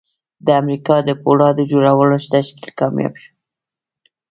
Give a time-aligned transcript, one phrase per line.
[0.45, 3.31] د امریکا د پولاد جوړولو تشکیل کامیاب شو